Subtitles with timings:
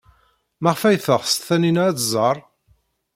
[0.61, 2.37] Maɣef ay teɣs Taninna ad tẓer?